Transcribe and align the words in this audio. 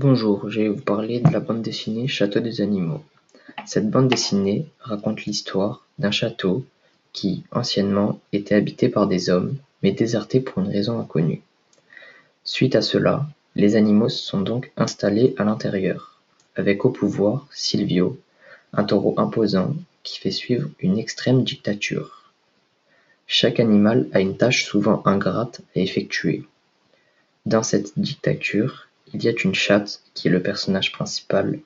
Bonjour, 0.00 0.48
je 0.48 0.60
vais 0.60 0.68
vous 0.68 0.80
parler 0.80 1.18
de 1.18 1.28
la 1.32 1.40
bande 1.40 1.60
dessinée 1.60 2.06
Château 2.06 2.38
des 2.38 2.60
animaux. 2.60 3.02
Cette 3.66 3.90
bande 3.90 4.06
dessinée 4.06 4.64
raconte 4.78 5.24
l'histoire 5.24 5.84
d'un 5.98 6.12
château 6.12 6.64
qui, 7.12 7.42
anciennement, 7.50 8.20
était 8.32 8.54
habité 8.54 8.88
par 8.88 9.08
des 9.08 9.28
hommes, 9.28 9.56
mais 9.82 9.90
déserté 9.90 10.38
pour 10.38 10.62
une 10.62 10.70
raison 10.70 11.00
inconnue. 11.00 11.42
Suite 12.44 12.76
à 12.76 12.80
cela, 12.80 13.26
les 13.56 13.74
animaux 13.74 14.08
se 14.08 14.22
sont 14.22 14.40
donc 14.40 14.70
installés 14.76 15.34
à 15.36 15.42
l'intérieur, 15.42 16.20
avec 16.54 16.84
au 16.84 16.90
pouvoir 16.90 17.48
Silvio, 17.50 18.20
un 18.72 18.84
taureau 18.84 19.14
imposant 19.16 19.74
qui 20.04 20.20
fait 20.20 20.30
suivre 20.30 20.70
une 20.78 20.96
extrême 20.96 21.42
dictature. 21.42 22.30
Chaque 23.26 23.58
animal 23.58 24.06
a 24.12 24.20
une 24.20 24.36
tâche 24.36 24.64
souvent 24.64 25.02
ingrate 25.06 25.60
à 25.74 25.80
effectuer. 25.80 26.44
Dans 27.46 27.64
cette 27.64 27.98
dictature, 27.98 28.87
il 29.14 29.22
y 29.24 29.28
a 29.28 29.32
une 29.44 29.54
chatte, 29.54 30.00
qui 30.14 30.28
est 30.28 30.30
le 30.30 30.42
personnage 30.42 30.92
principal, 30.92 31.58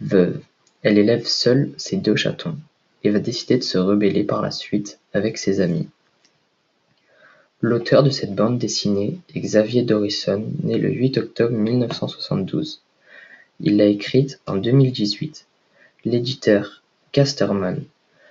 veuve. 0.00 0.40
Elle 0.82 0.98
élève 0.98 1.26
seule 1.26 1.70
ses 1.76 1.96
deux 1.96 2.16
chatons, 2.16 2.58
et 3.04 3.10
va 3.10 3.18
décider 3.18 3.58
de 3.58 3.62
se 3.62 3.78
rebeller 3.78 4.24
par 4.24 4.42
la 4.42 4.50
suite 4.50 4.98
avec 5.12 5.38
ses 5.38 5.60
amis. 5.60 5.88
L'auteur 7.60 8.02
de 8.02 8.10
cette 8.10 8.34
bande 8.34 8.58
dessinée 8.58 9.18
est 9.34 9.40
Xavier 9.40 9.82
Dorison, 9.82 10.44
né 10.64 10.78
le 10.78 10.90
8 10.90 11.18
octobre 11.18 11.56
1972. 11.56 12.82
Il 13.60 13.76
l'a 13.76 13.86
écrite 13.86 14.40
en 14.46 14.56
2018. 14.56 15.46
L'éditeur, 16.04 16.82
Casterman. 17.12 17.84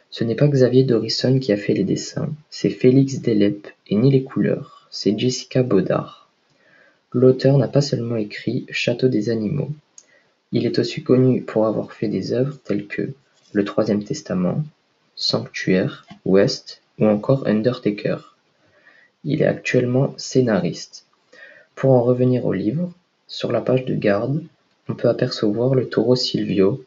Ce 0.10 0.26
n'est 0.26 0.36
pas 0.36 0.50
Xavier 0.50 0.84
Dorison 0.84 1.40
qui 1.40 1.54
a 1.54 1.58
fait 1.58 1.74
les 1.74 1.86
dessins, 1.86 2.34
c'est 2.50 2.70
Félix 2.70 3.22
Delep, 3.22 3.70
et 3.88 3.96
ni 3.96 4.12
les 4.12 4.24
couleurs, 4.24 4.90
c'est 4.92 5.18
Jessica 5.18 5.64
Baudard. 5.64 6.21
L'auteur 7.14 7.58
n'a 7.58 7.68
pas 7.68 7.82
seulement 7.82 8.16
écrit 8.16 8.66
Château 8.70 9.08
des 9.08 9.30
animaux, 9.30 9.72
il 10.54 10.66
est 10.66 10.80
aussi 10.80 11.02
connu 11.02 11.42
pour 11.44 11.66
avoir 11.66 11.94
fait 11.94 12.10
des 12.10 12.34
œuvres 12.34 12.58
telles 12.66 12.88
que 12.88 13.14
Le 13.54 13.64
Troisième 13.64 14.04
Testament, 14.04 14.66
Sanctuaire, 15.16 16.06
West 16.26 16.82
ou 17.00 17.06
encore 17.06 17.48
Undertaker. 17.48 18.36
Il 19.24 19.42
est 19.42 19.46
actuellement 19.46 20.14
scénariste. 20.18 21.06
Pour 21.74 21.92
en 21.92 22.04
revenir 22.04 22.46
au 22.46 22.52
livre, 22.52 22.92
sur 23.28 23.54
la 23.54 23.62
page 23.62 23.86
de 23.86 23.96
garde, 23.96 24.44
on 24.90 24.94
peut 24.94 25.08
apercevoir 25.08 25.74
le 25.74 25.88
taureau 25.88 26.18
Silvio, 26.18 26.84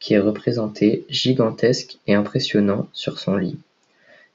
qui 0.00 0.14
est 0.14 0.18
représenté 0.18 1.06
gigantesque 1.08 1.98
et 2.08 2.14
impressionnant 2.14 2.88
sur 2.92 3.20
son 3.20 3.36
lit. 3.36 3.58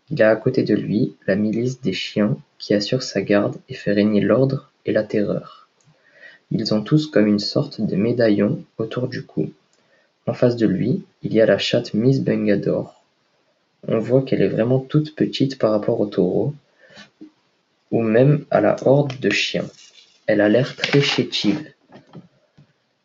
Il 0.09 0.23
a 0.23 0.29
à 0.29 0.35
côté 0.37 0.63
de 0.63 0.75
lui 0.75 1.13
la 1.27 1.35
milice 1.35 1.81
des 1.81 1.93
chiens 1.93 2.37
qui 2.57 2.73
assure 2.73 3.03
sa 3.03 3.21
garde 3.21 3.57
et 3.67 3.73
fait 3.73 3.91
régner 3.91 4.21
l'ordre 4.21 4.70
et 4.85 4.91
la 4.91 5.03
terreur. 5.03 5.67
Ils 6.51 6.73
ont 6.73 6.81
tous 6.81 7.07
comme 7.07 7.27
une 7.27 7.39
sorte 7.39 7.81
de 7.81 7.95
médaillon 7.95 8.63
autour 8.77 9.07
du 9.07 9.23
cou. 9.23 9.51
En 10.27 10.33
face 10.33 10.55
de 10.55 10.67
lui, 10.67 11.03
il 11.23 11.33
y 11.33 11.41
a 11.41 11.45
la 11.45 11.57
chatte 11.57 11.93
Miss 11.93 12.21
Bengador. 12.21 13.01
On 13.87 13.99
voit 13.99 14.21
qu'elle 14.21 14.41
est 14.41 14.47
vraiment 14.47 14.79
toute 14.79 15.15
petite 15.15 15.57
par 15.57 15.71
rapport 15.71 15.99
au 15.99 16.05
taureau, 16.05 16.53
ou 17.89 18.01
même 18.01 18.45
à 18.51 18.61
la 18.61 18.75
horde 18.85 19.19
de 19.19 19.29
chiens. 19.29 19.67
Elle 20.27 20.41
a 20.41 20.49
l'air 20.49 20.75
très 20.75 21.01
chétive. 21.01 21.71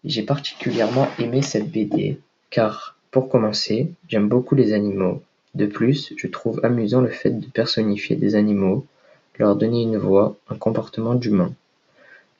J'ai 0.04 0.22
particulièrement 0.22 1.08
aimé 1.18 1.42
cette 1.42 1.70
BD, 1.70 2.20
car, 2.50 2.96
pour 3.10 3.28
commencer, 3.28 3.92
j'aime 4.08 4.28
beaucoup 4.28 4.54
les 4.54 4.72
animaux, 4.72 5.22
de 5.56 5.64
plus, 5.64 6.12
je 6.18 6.26
trouve 6.26 6.60
amusant 6.62 7.00
le 7.00 7.08
fait 7.08 7.30
de 7.30 7.46
personnifier 7.46 8.14
des 8.14 8.34
animaux, 8.34 8.84
leur 9.38 9.56
donner 9.56 9.82
une 9.82 9.96
voix, 9.96 10.36
un 10.50 10.56
comportement 10.56 11.14
d'humain. 11.14 11.54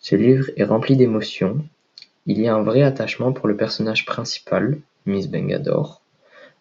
Ce 0.08 0.14
livre 0.14 0.50
est 0.56 0.62
rempli 0.62 0.96
d'émotions, 0.96 1.64
il 2.26 2.40
y 2.40 2.46
a 2.46 2.54
un 2.54 2.62
vrai 2.62 2.82
attachement 2.82 3.32
pour 3.32 3.48
le 3.48 3.56
personnage 3.56 4.04
principal, 4.04 4.78
Miss 5.04 5.26
Bengador. 5.26 6.00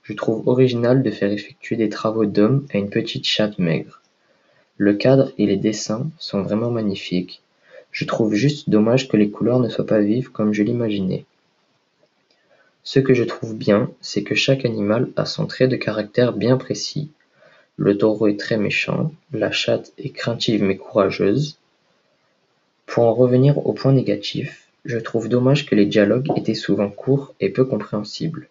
Je 0.01 0.13
trouve 0.13 0.47
original 0.47 1.03
de 1.03 1.11
faire 1.11 1.31
effectuer 1.31 1.75
des 1.75 1.89
travaux 1.89 2.25
d'homme 2.25 2.65
à 2.73 2.79
une 2.79 2.89
petite 2.89 3.27
chatte 3.27 3.59
maigre. 3.59 4.01
Le 4.77 4.95
cadre 4.95 5.31
et 5.37 5.45
les 5.45 5.57
dessins 5.57 6.09
sont 6.17 6.41
vraiment 6.41 6.71
magnifiques. 6.71 7.43
Je 7.91 8.05
trouve 8.05 8.33
juste 8.33 8.67
dommage 8.71 9.07
que 9.07 9.15
les 9.15 9.29
couleurs 9.29 9.59
ne 9.59 9.69
soient 9.69 9.85
pas 9.85 10.01
vives 10.01 10.31
comme 10.31 10.51
je 10.51 10.63
l'imaginais. 10.63 11.25
Ce 12.81 12.99
que 12.99 13.13
je 13.13 13.25
trouve 13.25 13.55
bien, 13.55 13.91
c'est 14.01 14.23
que 14.23 14.33
chaque 14.33 14.65
animal 14.65 15.11
a 15.17 15.25
son 15.25 15.45
trait 15.45 15.67
de 15.67 15.75
caractère 15.75 16.33
bien 16.33 16.57
précis. 16.57 17.11
Le 17.77 17.95
taureau 17.95 18.25
est 18.25 18.39
très 18.39 18.57
méchant, 18.57 19.11
la 19.31 19.51
chatte 19.51 19.93
est 19.99 20.09
craintive 20.09 20.63
mais 20.63 20.77
courageuse. 20.77 21.59
Pour 22.85 23.03
en 23.03 23.13
revenir 23.13 23.57
au 23.65 23.73
point 23.73 23.93
négatif, 23.93 24.67
je 24.85 24.97
trouve 24.97 25.27
dommage 25.27 25.65
que 25.65 25.75
les 25.75 25.85
dialogues 25.85 26.29
étaient 26.35 26.53
souvent 26.53 26.89
courts 26.89 27.33
et 27.39 27.49
peu 27.49 27.65
compréhensibles. 27.65 28.47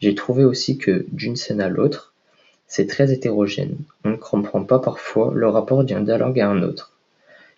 J'ai 0.00 0.14
trouvé 0.14 0.44
aussi 0.44 0.78
que, 0.78 1.06
d'une 1.12 1.36
scène 1.36 1.60
à 1.60 1.68
l'autre, 1.68 2.12
c'est 2.66 2.86
très 2.86 3.12
hétérogène, 3.12 3.76
on 4.04 4.10
ne 4.10 4.16
comprend 4.16 4.64
pas 4.64 4.78
parfois 4.78 5.32
le 5.34 5.48
rapport 5.48 5.84
d'un 5.84 6.02
dialogue 6.02 6.40
à 6.40 6.48
un 6.48 6.62
autre. 6.62 6.92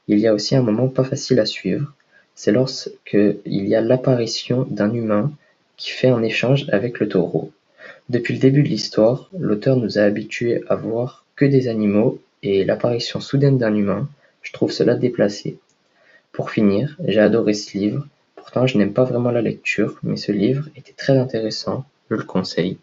Il 0.09 0.19
y 0.19 0.27
a 0.27 0.35
aussi 0.35 0.57
un 0.57 0.63
moment 0.63 0.89
pas 0.89 1.05
facile 1.05 1.39
à 1.41 1.47
suivre, 1.47 1.93
c'est 2.35 2.53
lorsqu'il 2.53 3.41
y 3.45 3.75
a 3.75 3.81
l'apparition 3.81 4.67
d'un 4.71 4.93
humain 4.93 5.33
qui 5.77 5.91
fait 5.91 6.09
un 6.09 6.23
échange 6.23 6.67
avec 6.71 6.99
le 6.99 7.09
taureau. 7.09 7.53
Depuis 8.09 8.35
le 8.35 8.41
début 8.41 8.63
de 8.63 8.69
l'histoire, 8.69 9.31
l'auteur 9.39 9.77
nous 9.77 9.99
a 9.99 10.03
habitués 10.03 10.63
à 10.69 10.77
voir 10.77 11.25
que 11.37 11.45
des 11.45 11.69
animaux 11.69 12.19
et 12.43 12.65
l'apparition 12.65 13.21
soudaine 13.21 13.59
d'un 13.59 13.75
humain, 13.75 14.09
je 14.43 14.53
trouve 14.53 14.73
cela 14.73 14.95
déplacé. 14.95 15.59
Pour 16.33 16.51
finir, 16.51 16.97
j'ai 17.07 17.21
adoré 17.21 17.53
ce 17.53 17.77
livre, 17.77 18.07
pourtant 18.37 18.67
je 18.67 18.79
n'aime 18.79 18.95
pas 18.95 19.05
vraiment 19.05 19.31
la 19.31 19.43
lecture, 19.43 19.99
mais 20.03 20.17
ce 20.17 20.33
livre 20.33 20.69
était 20.77 20.95
très 20.95 21.19
intéressant, 21.19 21.85
je 22.11 22.17
le 22.17 22.25
conseille. 22.25 22.79